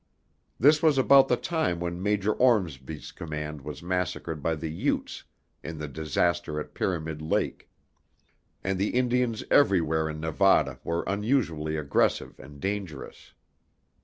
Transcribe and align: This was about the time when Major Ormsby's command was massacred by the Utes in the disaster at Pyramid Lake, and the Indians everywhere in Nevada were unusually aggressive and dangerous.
This 0.59 0.81
was 0.81 0.97
about 0.97 1.27
the 1.27 1.37
time 1.37 1.79
when 1.79 2.01
Major 2.01 2.33
Ormsby's 2.33 3.11
command 3.11 3.61
was 3.61 3.83
massacred 3.83 4.41
by 4.41 4.55
the 4.55 4.67
Utes 4.69 5.25
in 5.63 5.77
the 5.77 5.87
disaster 5.87 6.59
at 6.59 6.73
Pyramid 6.73 7.21
Lake, 7.21 7.69
and 8.63 8.79
the 8.79 8.95
Indians 8.95 9.43
everywhere 9.51 10.09
in 10.09 10.19
Nevada 10.19 10.79
were 10.83 11.03
unusually 11.05 11.77
aggressive 11.77 12.39
and 12.39 12.59
dangerous. 12.59 13.33